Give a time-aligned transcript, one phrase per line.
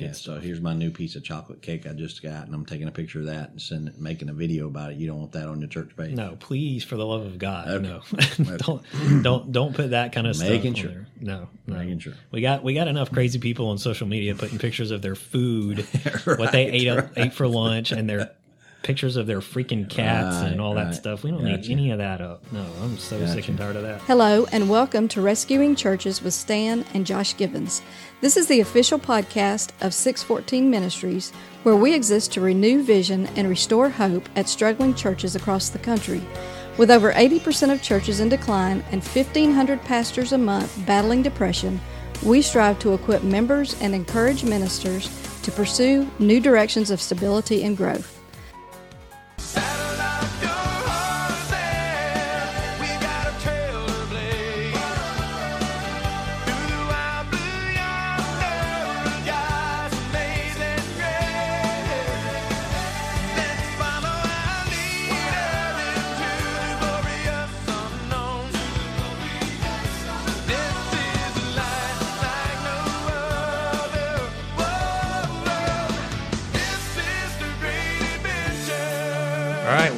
[0.00, 2.88] Yeah, so here's my new piece of chocolate cake I just got, and I'm taking
[2.88, 4.96] a picture of that and sending, making a video about it.
[4.98, 6.12] You don't want that on your church page?
[6.12, 7.86] No, please, for the love of God, Okay.
[7.86, 10.48] no, don't don't don't put that kind of stuff.
[10.48, 10.90] Making sure.
[10.90, 11.06] there.
[11.20, 11.76] No, no.
[11.76, 12.14] Making sure.
[12.30, 15.80] We got we got enough crazy people on social media putting pictures of their food,
[16.24, 18.32] what they ate up, ate for lunch, and their
[18.82, 21.22] pictures of their freaking cats Right, and all that stuff.
[21.22, 22.42] We don't need any of that up.
[22.52, 24.00] No, I'm so sick and tired of that.
[24.02, 27.82] Hello, and welcome to Rescuing Churches with Stan and Josh Gibbons.
[28.20, 31.30] This is the official podcast of 614 Ministries,
[31.62, 36.22] where we exist to renew vision and restore hope at struggling churches across the country.
[36.78, 41.78] With over 80% of churches in decline and 1,500 pastors a month battling depression,
[42.22, 45.08] we strive to equip members and encourage ministers
[45.42, 48.19] to pursue new directions of stability and growth.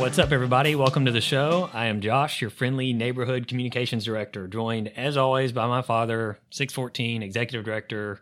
[0.02, 0.74] What's up, everybody?
[0.74, 1.70] Welcome to the show.
[1.72, 7.22] I am Josh, your friendly neighborhood communications director, joined as always by my father, 614
[7.22, 8.20] executive director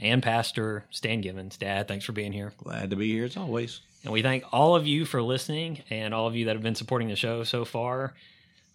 [0.00, 1.58] and pastor, Stan Givens.
[1.58, 2.54] Dad, thanks for being here.
[2.56, 3.80] Glad to be here as always.
[4.04, 6.74] And we thank all of you for listening and all of you that have been
[6.74, 8.14] supporting the show so far.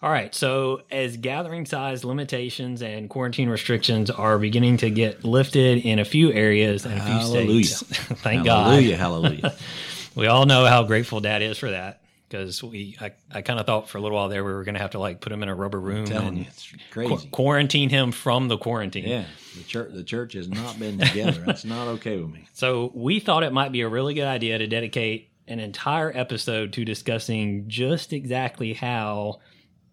[0.04, 5.84] All right, so as gathering size limitations and quarantine restrictions are beginning to get lifted
[5.84, 7.66] in a few areas and a few Hallelujah.
[7.66, 9.00] states, thank hallelujah, God.
[9.00, 9.38] hallelujah.
[9.42, 9.56] Hallelujah.
[10.16, 12.03] we all know how grateful Dad is for that
[12.34, 14.74] because we, I, I kind of thought for a little while there we were going
[14.74, 17.30] to have to like put him in a rubber room telling and you, it's qu-
[17.30, 19.08] quarantine him from the quarantine.
[19.08, 21.42] yeah, the church, the church has not been together.
[21.46, 22.48] That's not okay with me.
[22.54, 26.74] So we thought it might be a really good idea to dedicate an entire episode
[26.74, 29.40] to discussing just exactly how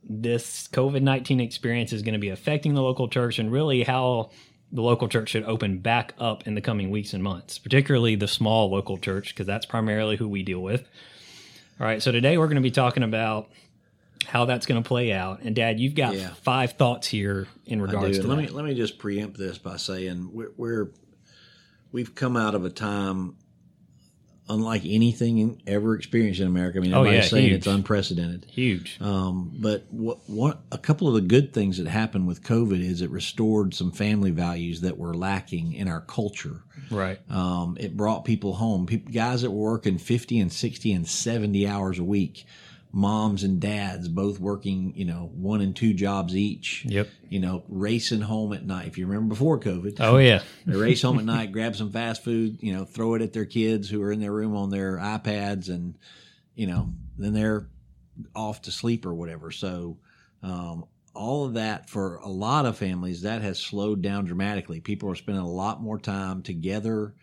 [0.02, 4.30] this COVID 19 experience is going to be affecting the local church and really how
[4.72, 8.28] the local church should open back up in the coming weeks and months, particularly the
[8.28, 10.88] small local church, because that's primarily who we deal with.
[11.80, 13.48] All right, so today we're going to be talking about
[14.26, 15.40] how that's going to play out.
[15.42, 16.28] And Dad, you've got Yeah.
[16.42, 18.42] five thoughts here in regards to Let that.
[18.42, 20.90] me let me just preempt this by saying we're, we're
[21.90, 23.36] we've come out of a time
[24.50, 26.78] unlike anything ever experienced in America.
[26.78, 27.58] I mean, Oh, everybody's yeah, saying huge.
[27.58, 28.44] it's unprecedented.
[28.50, 28.98] Huge.
[29.00, 33.00] Um, but what, what a couple of the good things that happened with COVID is
[33.00, 36.62] it restored some family values that were lacking in our culture.
[36.90, 37.18] right.
[37.30, 38.86] Um, it brought people home.
[38.86, 42.44] People, guys that were working 50 and 60 and 70 hours a week,
[42.92, 46.84] moms and dads both working, you know, one and two jobs each.
[46.86, 47.08] Yep.
[47.28, 48.88] You know, racing home at night.
[48.88, 50.42] If you remember before COVID, Oh, yeah.
[50.66, 53.44] they race home at night, grab some fast food, you know, throw it at their
[53.44, 55.96] kids who are in their room on their iPads, and
[56.54, 57.68] you know, then they're
[58.34, 59.50] off to sleep or whatever.
[59.50, 59.98] So,
[60.42, 60.84] um,
[61.14, 64.80] all of that for a lot of families that has slowed down dramatically.
[64.80, 67.14] People are spending a lot more time together.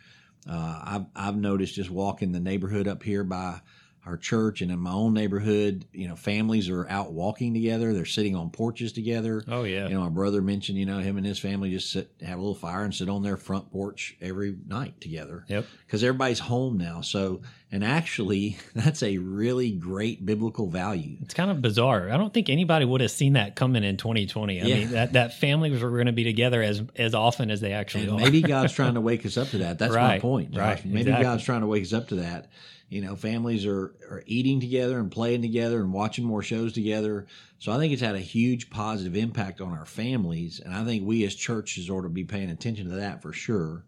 [0.49, 3.59] Uh, I've I've noticed just walking the neighborhood up here by
[4.05, 7.93] our church and in my own neighborhood, you know, families are out walking together.
[7.93, 9.43] They're sitting on porches together.
[9.47, 9.87] Oh, yeah.
[9.87, 12.41] You know, my brother mentioned, you know, him and his family just sit, have a
[12.41, 15.45] little fire and sit on their front porch every night together.
[15.49, 15.65] Yep.
[15.85, 17.01] Because everybody's home now.
[17.01, 17.41] So,
[17.71, 21.17] and actually, that's a really great biblical value.
[21.21, 22.09] It's kind of bizarre.
[22.09, 24.61] I don't think anybody would have seen that coming in 2020.
[24.61, 24.75] I Yeah.
[24.75, 28.03] mean, that, that families were going to be together as as often as they actually
[28.05, 28.19] And are.
[28.19, 29.79] maybe God's trying to wake us up to that.
[29.79, 30.51] That's my point.
[30.51, 30.59] Josh.
[30.61, 31.23] right, Maybe exactly.
[31.23, 32.49] God's trying to wake us up to that.
[32.89, 37.27] You know, families are, are eating together and playing together and watching more shows together.
[37.59, 40.61] So I think it's had a huge positive impact on our families.
[40.63, 43.83] And I think we as churches ought to be paying attention to that for sure.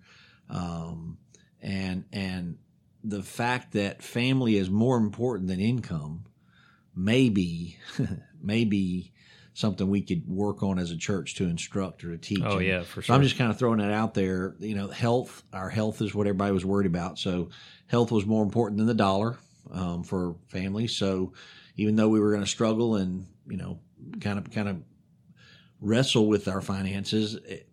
[0.50, 1.18] Um,
[1.62, 2.04] and
[3.10, 6.26] the fact that family is more important than income
[6.96, 7.78] may be,
[8.42, 9.12] may be
[9.54, 12.44] something we could work on as a church to instruct or to teach.
[12.44, 14.56] Oh, yeah, for so I'm just kind of throwing that out there.
[14.60, 17.20] You know, health, our health is what everybody was worried about.
[17.20, 17.50] So
[17.88, 19.38] health was more important than the dollar
[19.72, 20.96] um, for families.
[20.96, 21.34] So
[21.76, 23.80] even though we were going to struggle and, you know,
[24.22, 24.82] kind of, kind of
[25.82, 27.68] wrestle with our finances, it,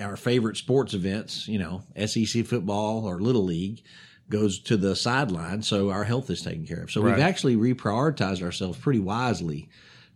[0.00, 3.82] our favorite sports events, you know, SEC football or Little League
[4.30, 5.62] goes to the sideline.
[5.62, 6.90] So our health is taken care of.
[6.90, 7.16] So Right.
[7.16, 9.68] we've actually reprioritized ourselves pretty wisely.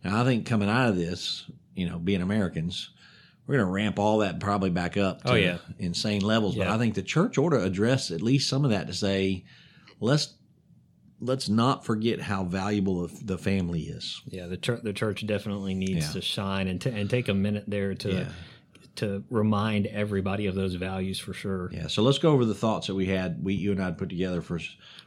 [0.03, 1.45] Now I think coming out of this,
[1.75, 2.89] you know, being Americans,
[3.45, 5.57] we're going to ramp all that probably back up oh, to Oh, yeah.
[5.77, 6.55] insane levels.
[6.55, 9.45] But I think the church ought to address at least some of that to say,
[9.99, 10.35] let's
[11.21, 14.21] let's not forget how valuable the- the family is.
[14.29, 16.11] Yeah, the church the church definitely needs Yeah.
[16.13, 18.29] to shine and t- and take a minute there to Yeah.
[18.99, 21.69] To remind everybody of those values for sure.
[21.71, 21.87] Yeah.
[21.87, 24.09] So let's go over the thoughts that we had, we you and I had put
[24.09, 24.59] together for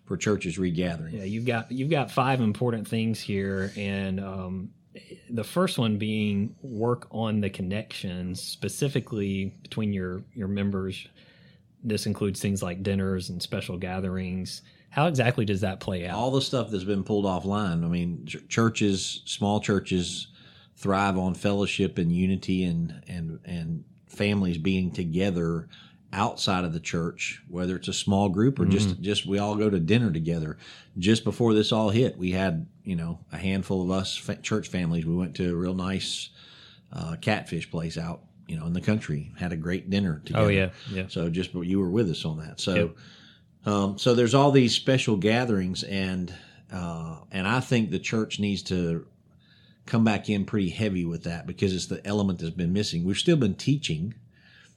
[0.04, 1.14] for churches regathering.
[1.14, 4.70] Yeah, you've got you've got five important things here, and um,
[5.30, 11.06] the first one being work on the connections specifically between your your members.
[11.84, 14.62] This includes things like dinners and special gatherings.
[14.90, 16.16] How exactly does that play out?
[16.16, 17.84] all the stuff that's been pulled offline.
[17.84, 20.28] I mean, ch- churches, small churches,
[20.82, 25.68] thrive on fellowship and unity and and and families being together
[26.12, 29.70] outside of the church, whether it's a small group or just just we all go
[29.70, 30.58] to dinner together.
[30.98, 34.68] Just before this all hit, we had you know a handful of us fa- church
[34.68, 35.06] families.
[35.06, 36.28] We went to a real nice
[36.92, 39.32] uh, catfish place out you know in the country.
[39.38, 40.44] Had a great dinner together.
[40.44, 41.04] oh yeah, yeah.
[41.08, 42.60] So just you were with us on that.
[42.60, 43.72] So, Yep.
[43.72, 46.34] um, so there's all these special gatherings, and
[46.70, 49.06] uh, and I think the church needs to
[49.86, 53.04] come back in pretty heavy with that because it's the element that's been missing.
[53.04, 54.14] We've still been teaching,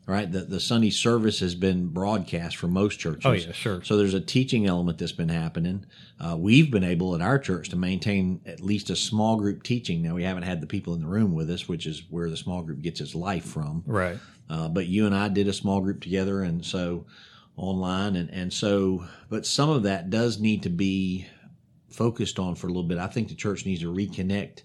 [0.08, 0.32] right?
[0.32, 3.26] The the Sunday service has been broadcast for most churches.
[3.26, 3.84] Oh yeah, sure.
[3.84, 5.86] So there's a teaching element that's been happening.
[6.20, 10.02] Uh, we've been able at our church to maintain at least a small group teaching.
[10.02, 12.38] Now we haven't had the people in the room with us, which is where the
[12.38, 13.84] small group gets its life from.
[13.86, 14.18] Right.
[14.50, 17.06] Uh, but you and I did a small group together, and so
[17.58, 21.28] online, and and so, but some of that does need to be
[21.90, 22.98] focused on for a little bit.
[22.98, 24.62] I think the church needs to reconnect,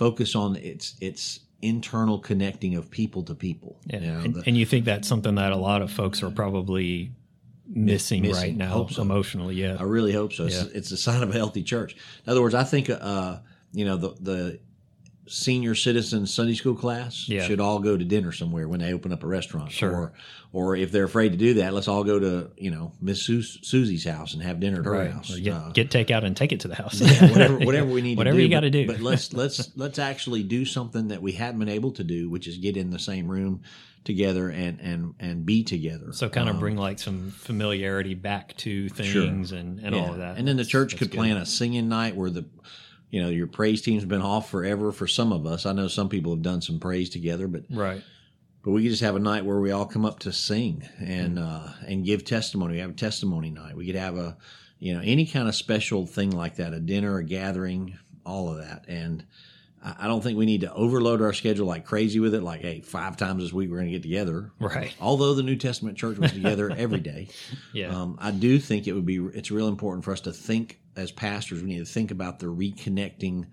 [0.00, 3.72] focus on its its internal connecting of people to people.
[3.86, 4.00] Yeah.
[4.00, 6.30] You know, and, the- and you think that's something that a lot of folks are
[6.30, 7.12] probably
[7.66, 8.34] missing, Missing.
[8.42, 9.02] right now Hope so.
[9.02, 9.54] emotionally.
[9.56, 9.76] Yeah.
[9.78, 10.46] I really hope so.
[10.46, 11.92] It's, it's a sign of a healthy church.
[12.24, 13.38] In other words, I think uh,
[13.72, 14.60] you know the the
[15.30, 17.46] senior citizen Sunday school class Yeah.
[17.46, 19.70] should all go to dinner somewhere when they open up a restaurant.
[19.70, 19.90] Sure.
[19.94, 20.12] Or
[20.52, 23.58] or if they're afraid to do that, let's all go to you know Miss Sus-
[23.62, 25.10] Susie's house and have dinner at her Right.
[25.12, 25.34] house.
[25.34, 27.00] Or get, Uh, get takeout and take it to the house.
[27.00, 28.44] yeah, whatever whatever we need Whatever to do.
[28.44, 28.86] you got to do.
[28.86, 32.48] But let's let's let's actually do something that we hadn't been able to do, which
[32.48, 33.60] is get in the same room
[34.02, 36.12] together and and and be together.
[36.12, 40.18] So kind of Um, bring like some familiarity back to things and, and all of
[40.18, 40.38] that.
[40.38, 41.18] And then the church that's could good.
[41.18, 42.46] plan a singing night where the,
[43.10, 45.66] you know, your praise team's been off forever for some of us.
[45.66, 48.02] I know some people have done some praise together, but Right.
[48.62, 51.38] but we could just have a night where we all come up to sing and
[51.38, 52.74] uh, and give testimony.
[52.74, 53.76] We have a testimony night.
[53.76, 54.36] We could have a,
[54.78, 58.58] you know, any kind of special thing like that, a dinner, a gathering, all of
[58.58, 58.84] that.
[58.88, 59.24] And
[59.82, 62.42] I I don't think we need to overload our schedule like crazy with it.
[62.42, 64.52] Like, hey, five times this week we're going to get together.
[64.60, 64.94] Right.
[65.00, 67.28] Although the New Testament church was together every day.
[67.72, 67.88] Yeah.
[67.96, 71.10] Um, I do think it would be it's real important for us to think as
[71.10, 71.62] pastors.
[71.62, 73.46] We need to think about the reconnecting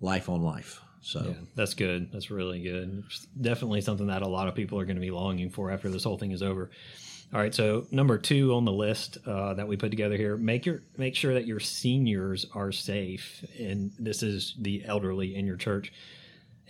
[0.00, 0.80] life on life.
[1.00, 2.10] So Yeah, that's good.
[2.12, 3.04] That's really good.
[3.06, 5.90] It's definitely something that a lot of people are going to be longing for after
[5.90, 6.70] this whole thing is over.
[7.32, 10.64] All right, so number two on the list uh, that we put together here: make
[10.64, 15.56] your make sure that your seniors are safe, and this is the elderly in your
[15.56, 15.92] church.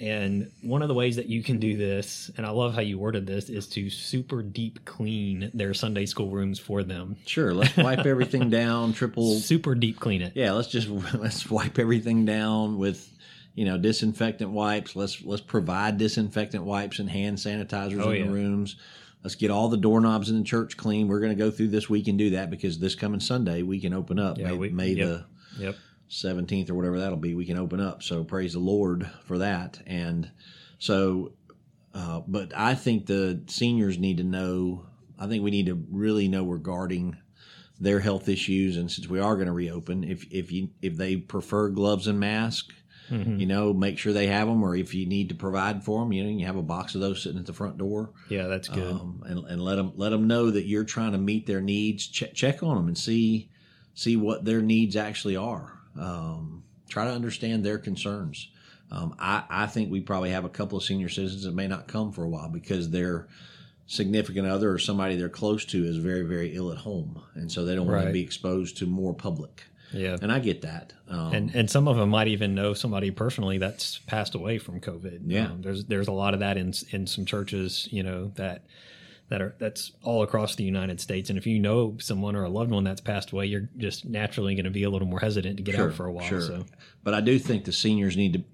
[0.01, 2.99] And one of the ways that you can do this, and I love how you
[2.99, 7.17] worded this, is to super deep clean their Sunday school rooms for them.
[7.27, 8.93] sure, let's wipe everything down.
[8.93, 10.33] Triple, Super deep clean it.
[10.35, 10.53] yeah.
[10.53, 13.09] Let's just let's wipe everything down with
[13.55, 14.97] you know disinfectant wipes.
[14.97, 18.27] Let's let's provide disinfectant wipes and hand sanitizers Oh, in yeah.
[18.27, 18.75] the rooms.
[19.23, 21.07] Let's get all the doorknobs in the church clean.
[21.09, 23.81] We're going to go through this week and do that because this coming Sunday we
[23.81, 24.37] can open up.
[24.39, 25.07] Yeah, May, we- May yep.
[25.09, 25.25] the
[25.65, 25.77] Yep.
[26.11, 28.03] 17th or whatever that'll be, we can open up.
[28.03, 29.81] So praise the Lord for that.
[29.87, 30.31] And
[30.79, 31.33] so,
[31.95, 34.87] uh, but I think the seniors need to know,
[35.19, 37.17] I think we need to really know regarding
[37.81, 38.77] their health issues.
[38.77, 42.19] And since we are going to reopen, if, if you, if they prefer gloves and
[42.21, 42.75] masks,
[43.11, 43.39] Mhm.
[43.39, 46.11] you know, make sure they have them, or if you need to provide for them,
[46.15, 48.67] you know, you have a box of those sitting at the front door Yeah, that's
[48.67, 48.93] good.
[48.95, 52.07] um, and, and let them let them know that you're trying to meet their needs.
[52.07, 53.51] Check, check on them and see
[53.93, 55.81] see what their needs actually are.
[55.99, 58.49] Um, try to understand their concerns.
[58.91, 61.89] Um, I, I think we probably have a couple of senior citizens that may not
[61.89, 63.27] come for a while because their
[63.87, 67.65] significant other or somebody they're close to is very very ill at home, and so
[67.65, 69.65] they don't want to be exposed to more public.
[69.93, 70.17] yeah.
[70.21, 70.93] And I get that.
[71.09, 74.81] Um, and and some of them might even know somebody personally that's passed away from
[74.81, 75.21] COVID.
[75.27, 75.47] Yeah.
[75.47, 78.65] Um, there's there's a lot of that in in some churches, you know that
[79.35, 81.29] that are that's all across the United States.
[81.29, 84.55] And if you know someone or a loved one that's passed away, you're just naturally
[84.55, 86.25] going to be a little more hesitant to get out for a while.
[86.25, 86.41] Sure.
[86.41, 86.65] So
[87.03, 88.45] But I do think the seniors need to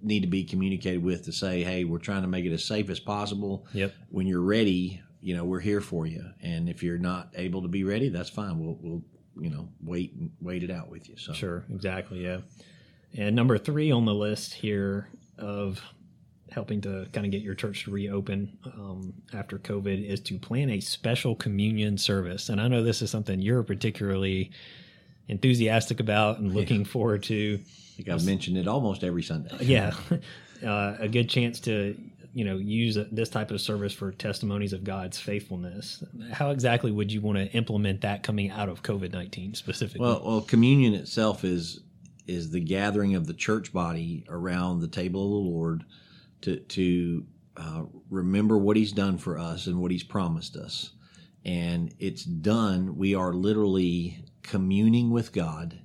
[0.00, 2.88] need to be communicated with to say, hey, we're trying to make it as safe
[2.88, 3.66] as possible.
[3.74, 3.92] Yep.
[4.08, 6.24] When you're ready, you know, we're here for you.
[6.40, 8.58] And if you're not able to be ready, that's fine.
[8.58, 9.02] We'll we'll
[9.38, 11.18] you know wait and wait it out with you.
[11.18, 12.38] So Sure, exactly, yeah.
[13.14, 15.82] And number three on the list here of
[16.52, 20.70] helping to kind of get your church to reopen um, after COVID is to plan
[20.70, 22.48] a special communion service.
[22.48, 24.50] And I know this is something you're particularly
[25.28, 27.58] enthusiastic about and looking forward to.
[27.62, 29.56] I think I've mentioned it almost every Sunday.
[29.60, 29.94] Yeah,
[30.64, 31.96] uh, a good chance to
[32.34, 36.02] you know use this type of service for testimonies of God's faithfulness.
[36.32, 40.06] How exactly would you want to implement that coming out of COVID nineteen specifically?
[40.06, 41.80] Well, well, communion itself is
[42.26, 45.84] is the gathering of the church body around the table of the Lord
[46.42, 50.92] to to uh, remember what He's done for us and what He's promised us,
[51.44, 52.96] and it's done.
[52.96, 55.78] We are literally communing with God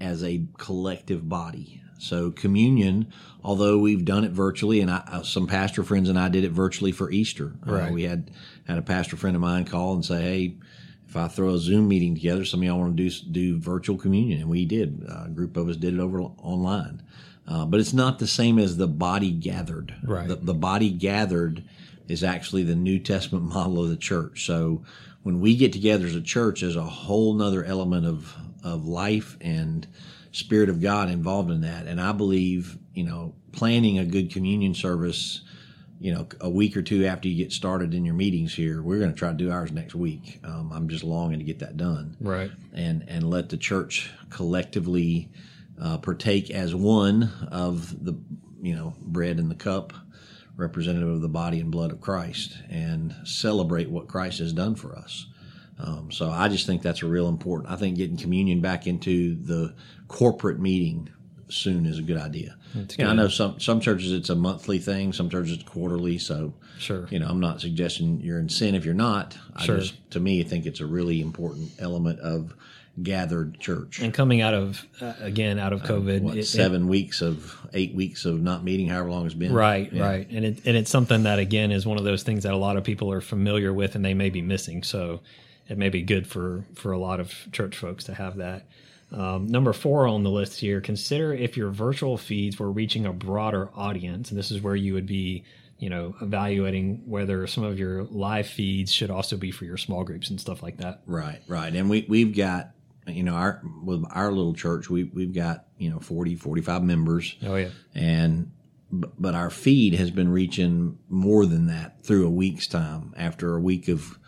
[0.00, 1.82] as a collective body.
[1.98, 3.10] So communion,
[3.42, 6.50] although we've done it virtually, and I, uh, some pastor friends and I did it
[6.52, 7.54] virtually for Easter.
[7.66, 7.92] Uh, Right.
[7.92, 8.30] we had
[8.64, 10.56] had a pastor friend of mine call and say, "Hey,
[11.08, 13.96] if I throw a Zoom meeting together, some of y'all want to do do virtual
[13.96, 15.06] communion," and we did.
[15.08, 17.00] Uh, a group of us did it over online,
[17.48, 19.94] uh, but it's not the same as the body gathered.
[20.02, 20.28] Right.
[20.28, 21.64] The, the body gathered
[22.08, 24.46] is actually the New Testament model of the church.
[24.46, 24.84] So
[25.22, 28.34] when we get together as a church, there's a whole nother element of
[28.64, 29.86] of life and
[30.32, 31.86] spirit of God involved in that.
[31.86, 35.42] And I believe, you know, planning a good communion service,
[35.98, 38.98] you know, a week or two after you get started in your meetings here, we're
[38.98, 40.40] going to try to do ours next week.
[40.44, 42.50] Um, I'm just longing to get that done right.
[42.74, 45.30] and and let the church collectively
[45.80, 48.16] uh, partake as one of the
[48.62, 49.92] you know bread and the cup
[50.56, 54.96] representative of the body and blood of christ and celebrate what christ has done for
[54.96, 55.26] us
[55.78, 59.34] um, so i just think that's a real important i think getting communion back into
[59.44, 59.74] the
[60.08, 61.08] corporate meeting
[61.48, 64.78] soon is a good idea You know, i know some some churches it's a monthly
[64.78, 67.06] thing some churches it's quarterly so Sure.
[67.10, 69.78] you know i'm not suggesting you're in sin if you're not i Sure.
[69.78, 72.54] just to me i think it's a really important element of
[73.02, 76.88] gathered church And coming out of uh, again out of COVID, what, it- it- seven
[76.88, 80.02] weeks of eight weeks of not meeting however long it's been Right, Yeah.
[80.06, 82.56] right, and it, and it's something that again is one of those things that a
[82.56, 84.82] lot of people are familiar with and they may be missing.
[84.82, 85.20] So
[85.68, 88.66] it may be good for for a lot of church folks to have that.
[89.12, 93.12] Um, number four on the list here: consider if your virtual feeds were reaching a
[93.12, 95.44] broader audience, and this is where you would be,
[95.78, 100.02] you know, evaluating whether some of your live feeds should also be for your small
[100.02, 101.02] groups and stuff like that.
[101.06, 102.70] right right and we we've got
[103.06, 107.36] you know our with our little church we we've got you know 40 45 members.
[107.46, 108.52] Oh yeah, and
[108.90, 113.12] but our feed has been reaching more than that through a week's time.
[113.16, 114.18] After a week of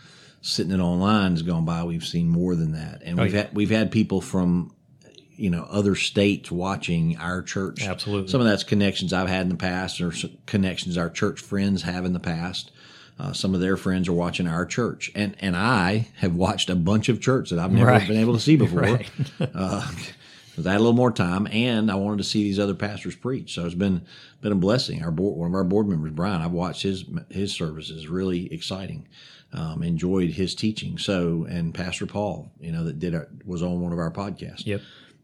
[0.40, 3.02] sitting it online has gone by we've seen more than that.
[3.04, 3.42] And Oh, we've yeah.
[3.42, 4.74] had we've had people from
[5.36, 7.82] you know other states watching our church.
[7.86, 8.28] Absolutely.
[8.28, 10.12] some of that's connections i've had in the past or
[10.46, 12.72] connections our church friends have in the past
[13.18, 16.76] uh, some of their friends are watching our church and and i have watched a
[16.76, 18.06] bunch of church that i've never Right.
[18.08, 19.10] been able to see before Right.
[19.54, 19.90] uh,
[20.58, 23.54] I had a little more time, and I wanted to see these other pastors preach.
[23.54, 24.02] So it's been
[24.40, 25.04] been a blessing.
[25.04, 28.08] Our board, one of our board members, Brian, I've watched his his services.
[28.08, 29.06] Really exciting.
[29.52, 30.98] Um, enjoyed his teaching.
[30.98, 34.66] So and Pastor Paul, you know, that did our, was on one of our podcasts.
[34.66, 34.80] yep,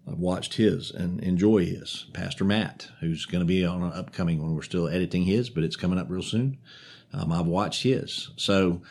[0.09, 2.07] I've watched his and enjoy his.
[2.13, 4.55] Pastor Matt, who's going to be on an upcoming one.
[4.55, 6.59] We're still editing his, but it's coming up real soon.
[7.17, 8.31] Um, I've watched his.
[8.37, 8.83] So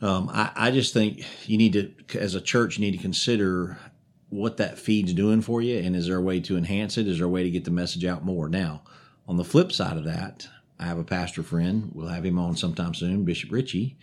[0.00, 1.72] um, I, I just think you need
[2.08, 3.78] to, as a church, you need to consider
[4.30, 7.08] what that feed's doing for you, and is there a way to enhance it?
[7.08, 8.48] Is there a way to get the message out more?
[8.48, 8.82] Now,
[9.26, 10.46] on the flip side of that,
[10.78, 11.90] I have a pastor friend.
[11.94, 13.96] We'll have him on sometime soon, Bishop Ritchie.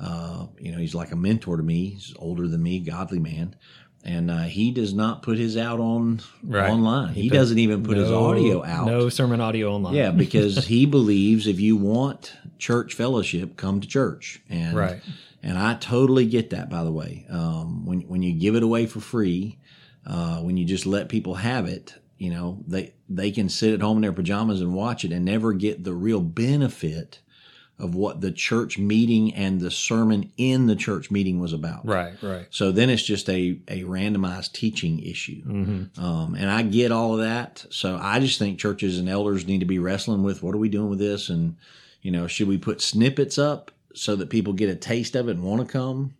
[0.00, 1.90] Uh, you know, he's like a mentor to me.
[1.90, 3.56] He's older than me, godly man,
[4.04, 6.70] and uh, he does not put his out on Right.
[6.70, 7.12] online.
[7.14, 8.86] He, put- doesn't even put his audio out.
[8.86, 9.94] No sermon audio online.
[9.94, 14.40] Yeah, because he believes if you want church fellowship, come to church.
[14.48, 15.02] And Right.
[15.42, 16.70] and I totally get that.
[16.70, 19.58] By the way, um, when when you give it away for free,
[20.06, 23.80] uh, when you just let people have it, you know they they can sit at
[23.80, 27.18] home in their pajamas and watch it and never get the real benefit
[27.80, 31.84] of what the church meeting and the sermon in the church meeting was about.
[31.84, 32.46] Right, right.
[32.50, 35.42] So then it's just a, a randomized teaching issue.
[35.44, 36.04] Mm-hmm.
[36.04, 37.66] Um, and I get all of that.
[37.70, 40.68] So I just think churches and elders need to be wrestling with what are we
[40.68, 41.28] doing with this?
[41.28, 41.56] And,
[42.02, 45.32] you know, should we put snippets up so that people get a taste of it
[45.32, 46.14] and want to come?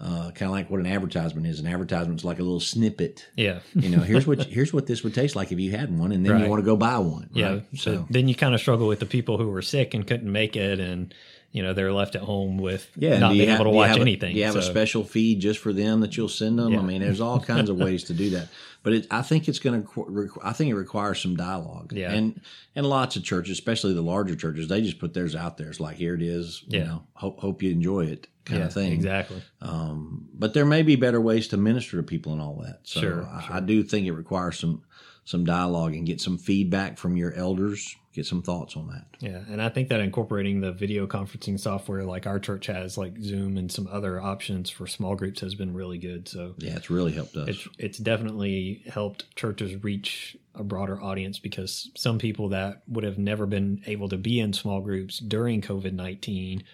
[0.00, 1.60] Uh, kind of like what an advertisement is.
[1.60, 3.28] An advertisement's like a little snippet.
[3.36, 3.60] Yeah.
[3.74, 6.24] You know, here's what here's what this would taste like if you had one, and
[6.26, 6.42] then Right.
[6.44, 7.30] you want to go buy one.
[7.32, 7.48] Yeah.
[7.52, 7.64] right?
[7.76, 10.56] So then you kind of struggle with the people who were sick and couldn't make
[10.56, 11.14] it, and
[11.52, 13.96] you know they're left at home with Yeah, not being have- able to you watch
[13.96, 14.32] a- anything.
[14.34, 16.72] Do you have a special feed just for them that you'll send them?
[16.72, 16.80] Yeah.
[16.80, 18.48] I mean, there's all kinds of ways to do that.
[18.82, 20.30] But it, I think it's going to.
[20.42, 21.92] I think it requires some dialogue.
[21.92, 22.10] Yeah.
[22.12, 22.40] and
[22.74, 25.68] and lots of churches, especially the larger churches, they just put theirs out there.
[25.68, 26.64] It's like here it is.
[26.66, 26.84] You Yeah.
[26.86, 28.92] know, hope hope you enjoy it, kind yeah, of thing.
[28.92, 29.40] Exactly.
[29.60, 32.80] Um, but there may be better ways to minister to people and all that.
[32.82, 33.56] So Sure, I, sure.
[33.56, 34.82] I do think it requires some
[35.24, 39.06] some dialogue and get some feedback from your elders get some thoughts on that.
[39.20, 43.16] Yeah, and I think that incorporating the video conferencing software like our church has, like
[43.18, 46.28] Zoom and some other options for small groups, has been really good.
[46.28, 47.48] So Yeah, it's really helped us.
[47.48, 53.16] it's it's definitely helped churches reach a broader audience because some people that would have
[53.18, 56.64] never been able to be in small groups during COVID nineteen,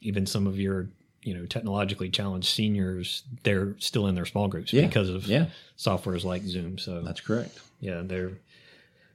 [0.00, 0.88] even some of your
[1.22, 5.46] you know technologically challenged seniors, they're still in their small groups Yeah, because of yeah.
[5.78, 6.78] softwares like Zoom.
[6.78, 7.58] So That's correct.
[7.78, 8.32] yeah, they're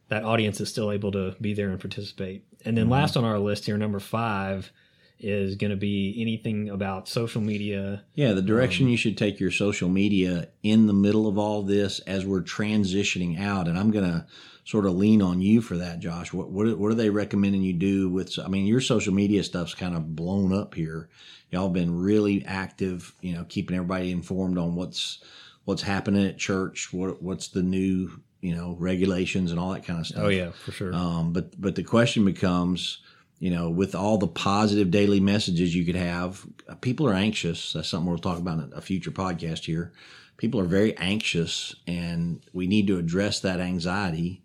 [0.10, 2.44] that audience is still able to be there and participate.
[2.64, 2.76] And Mm-hmm.
[2.76, 4.72] then last on our list here, number five
[5.20, 8.04] is going to be anything about social media.
[8.16, 11.64] Yeah, the Um, direction you should take your social media in the middle of all
[11.64, 14.26] this as we're transitioning out, and I'm going to
[14.66, 16.34] sort of lean on you for that, Josh.
[16.34, 18.38] What what, what are they recommending you do with?
[18.44, 21.08] I mean, your social media stuff's kind of blown up here.
[21.52, 25.20] Y'all been really active, you know, keeping everybody informed on what's
[25.64, 30.00] what's happening at church, what what's the new you know regulations and all that kind
[30.00, 30.24] of stuff.
[30.24, 30.94] Oh yeah, for sure.
[30.94, 33.00] Um, but but the question becomes,
[33.40, 36.46] you know, with all the positive daily messages you could have,
[36.82, 37.74] people are anxious.
[37.74, 39.94] That's something we'll talk about in a future podcast here.
[40.38, 44.44] People are very anxious, and we need to address that anxiety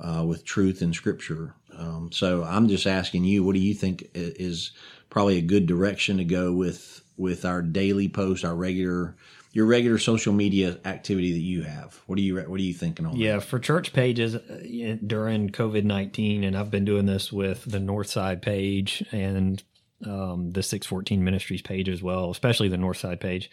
[0.00, 1.54] uh, with truth and scripture.
[1.76, 4.70] Um, so I'm just asking you, what do you think is
[5.10, 9.16] probably a good direction to go with with our daily post, our regular
[9.54, 12.00] your regular social media activity that you have?
[12.06, 13.12] What do you what are you thinking on?
[13.12, 13.18] that?
[13.18, 17.78] Yeah, for church pages uh, during COVID 19, and I've been doing this with the
[17.78, 19.62] Northside page and
[20.04, 23.48] um, the 614 Ministries page as well, especially the Northside page,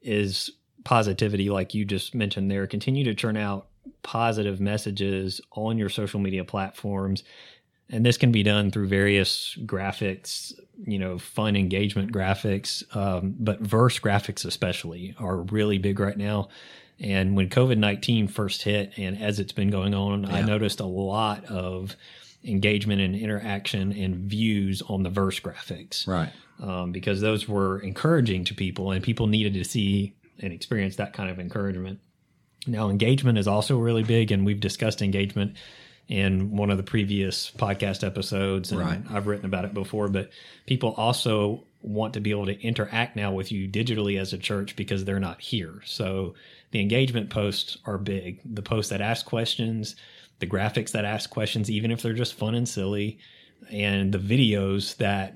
[0.00, 0.50] is
[0.84, 2.66] positivity, like you just mentioned there.
[2.66, 3.66] Continue to churn out
[4.02, 7.24] positive messages on your social media platforms.
[7.88, 10.52] And this can be done through various graphics,
[10.84, 16.48] you know, fun engagement graphics, um, but verse graphics especially are really big right now.
[16.98, 20.86] And when COVID 19 first hit, and as it's been going on, I noticed a
[20.86, 21.94] lot of
[22.42, 26.30] engagement and interaction and views on the verse graphics Right.
[26.60, 31.12] um, because those were encouraging to people and people needed to see and experience that
[31.12, 32.00] kind of encouragement.
[32.66, 35.56] Now, engagement is also really big, and we've discussed engagement
[36.08, 39.00] in one of the previous podcast episodes, and Right.
[39.10, 40.08] I've written about it before.
[40.08, 40.30] But
[40.66, 44.76] people also want to be able to interact now with you digitally as a church
[44.76, 45.82] because they're not here.
[45.84, 46.34] So
[46.70, 48.40] the engagement posts are big.
[48.44, 49.96] The posts that ask questions,
[50.38, 53.18] the graphics that ask questions, even if they're just fun and silly,
[53.70, 55.34] and the videos that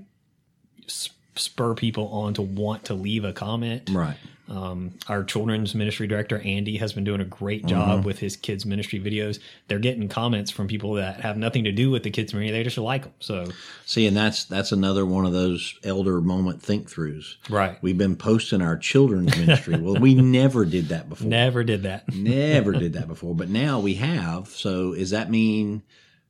[1.37, 3.89] spur people on to want to leave a comment.
[3.91, 4.17] Right.
[4.51, 8.67] Um, our children's ministry director Andy has been doing a great job with his kids
[8.67, 9.39] ministry videos.
[9.69, 12.65] They're getting comments from people that have nothing to do with the kids ministry; they
[12.65, 13.13] just like them.
[13.21, 13.47] So,
[13.87, 17.37] See, and that's that's another one of those elder moment think throughs.
[17.49, 19.79] right, We've been posting our children's ministry.
[19.79, 21.29] well, we never did that before.
[21.29, 22.13] never did that.
[22.13, 24.49] Never did that before, but now we have.
[24.49, 25.85] So, does that mean,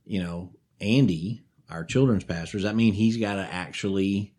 [0.04, 4.34] you know, Andy, our children's pastor, does that mean he's got to actually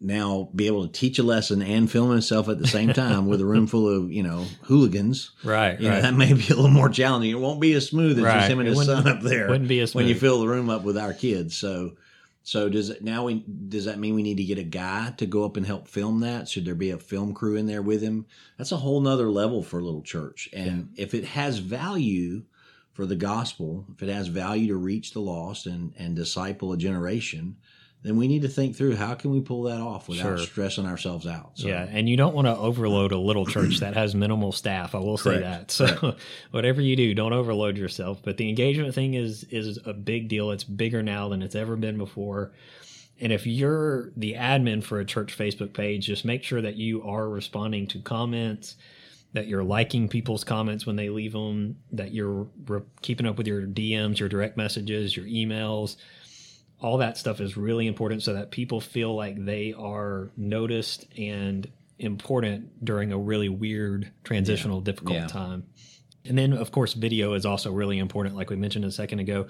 [0.00, 3.40] now be able to teach a lesson and film himself at the same time with
[3.40, 5.30] a room full of you know hooligans?
[5.44, 7.30] Right, You know, that may be a little more challenging.
[7.30, 8.38] It won't be as smooth as Right.
[8.38, 9.48] just him and It his son up there.
[9.48, 11.56] wouldn't be as when you fill the room up with our kids.
[11.56, 11.92] So,
[12.42, 13.24] so does it now?
[13.26, 15.86] We does that mean we need to get a guy to go up and help
[15.86, 16.48] film that?
[16.48, 18.24] Should there be a film crew in there with him?
[18.56, 20.48] That's a whole nother level for a little church.
[20.54, 22.44] And if it has value
[22.94, 26.78] for the gospel, if it has value to reach the lost and and disciple a
[26.78, 27.56] generation,
[28.02, 30.38] then we need to think through how can we pull that off without Sure.
[30.38, 31.50] stressing ourselves out.
[31.54, 34.94] So, Yeah, and you don't want to overload a little church that has minimal staff.
[34.94, 35.70] I will say that.
[35.70, 36.16] So
[36.50, 38.20] whatever you do, don't overload yourself.
[38.22, 40.50] But the engagement thing is is a big deal.
[40.50, 42.52] It's bigger now than it's ever been before.
[43.22, 47.02] And if you're the admin for a church Facebook page, just make sure that you
[47.02, 48.76] are responding to comments,
[49.34, 53.46] that you're liking people's comments when they leave them, that you're re- keeping up with
[53.46, 55.96] your DMs, your direct messages, your emails.
[56.80, 61.68] All that stuff is really important so that people feel like they are noticed and
[61.98, 65.26] important during a really weird, transitional, difficult Yeah.
[65.26, 65.64] time.
[66.24, 69.46] And then, of course, video is also really important, like we mentioned a second ago.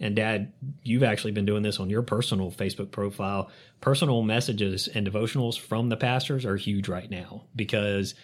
[0.00, 3.50] And Dad, you've actually been doing this on your personal Facebook profile.
[3.80, 8.16] Personal messages and devotionals from the pastors are huge right now because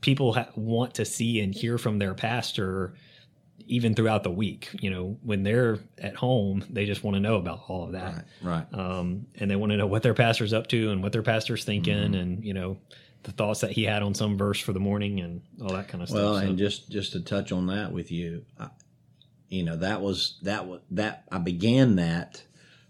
[0.00, 2.94] people ha- want to see and hear from their pastor
[3.66, 4.68] even throughout the week.
[4.80, 8.24] You know, when they're at home, they just want to know about all of that.
[8.42, 8.74] right, right.
[8.74, 11.64] Um, and they want to know what their pastor's up to and what their pastor's
[11.64, 12.14] thinking Mm-hmm.
[12.14, 12.78] and, you know,
[13.24, 16.02] the thoughts that he had on some verse for the morning and all that kind
[16.02, 16.42] of Well, stuff.
[16.44, 18.68] So- and just just to touch on that with you, I,
[19.48, 22.42] you know that was that was that I began that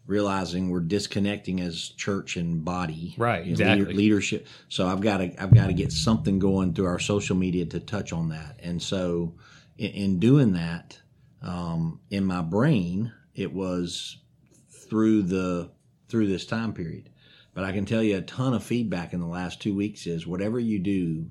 [0.06, 3.94] realizing we're disconnecting as church and body, Right, you know, leader- exactly.
[3.94, 4.46] leadership.
[4.68, 7.80] So I've got to I've got to get something going through our social media to
[7.80, 9.35] touch on that, and so
[9.81, 11.01] in, in doing that,
[11.43, 14.19] um, in my brain it was
[14.69, 15.71] through the
[16.09, 17.09] through this time period.
[17.55, 20.27] But I can tell you a ton of feedback in the last two weeks is
[20.27, 21.31] whatever you do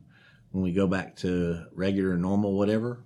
[0.52, 3.06] when we go back to regular, normal, whatever,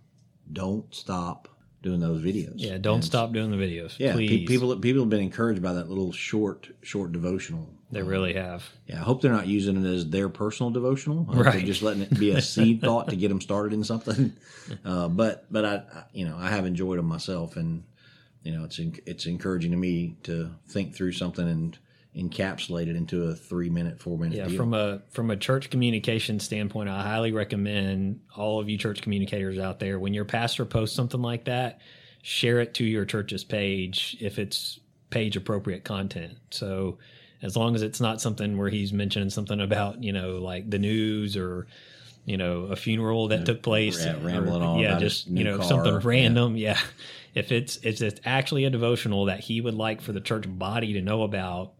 [0.51, 1.49] don't stop
[1.83, 2.53] doing those videos.
[2.55, 3.99] Yeah, don't And stop doing the videos.
[3.99, 7.69] Yeah, pe- people people have been encouraged by that little short short devotional.
[7.91, 8.63] they really have.
[8.87, 11.25] Yeah, I hope they're not using it as their personal devotional.
[11.25, 11.53] Right.
[11.53, 14.33] They're just letting it be a seed thought to get them started in something.
[14.83, 17.83] Uh, but but I, I you know I have enjoyed them myself, and
[18.43, 21.77] you know it's it's encouraging to me to think through something and
[22.15, 24.57] encapsulate it into a three minute, four minute Yeah, deal.
[24.57, 29.57] from a from a church communication standpoint, I highly recommend all of you church communicators
[29.57, 31.81] out there when your pastor posts something like that,
[32.21, 36.37] share it to your church's page if it's page appropriate content.
[36.51, 36.97] So
[37.41, 40.79] as long as it's not something where he's mentioning something about, you know, like the
[40.79, 41.67] news or
[42.25, 44.05] you know, a funeral that took place.
[44.05, 45.99] yeah, or- rambling on Yeah, just, you know, car, something yeah.
[46.03, 46.55] random.
[46.55, 46.79] Yeah.
[47.35, 50.93] If it's, if it's actually a devotional that he would like for the church body
[50.93, 51.73] to know about,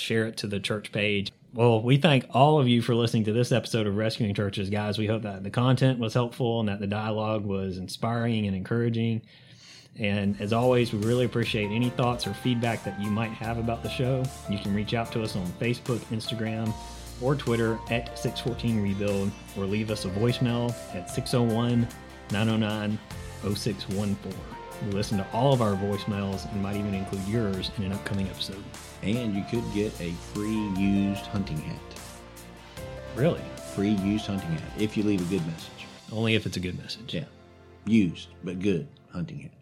[0.00, 1.32] share it to the church page.
[1.54, 4.98] Well, we thank all of you for listening to this episode of Rescuing Churches, guys.
[4.98, 9.22] We hope that the content was helpful and that the dialogue was inspiring and encouraging.
[9.98, 13.82] And as always, we really appreciate any thoughts or feedback that you might have about
[13.82, 14.22] the show.
[14.48, 16.72] You can reach out to us on Facebook, Instagram,
[17.20, 21.88] or Twitter at 614 Rebuild, or leave us a voicemail at 601
[22.30, 22.98] 909
[23.42, 24.57] 0614.
[24.86, 28.28] We listen to all of our voicemails and might even include yours in an upcoming
[28.28, 28.62] episode.
[29.02, 31.80] and you could get a free used hunting hat.
[33.16, 33.42] Really?
[33.74, 35.86] Free used hunting hat if you leave a good message.
[36.12, 37.14] Only if it's a good message.
[37.14, 37.24] Yeah,
[37.84, 39.57] used but good hunting hat.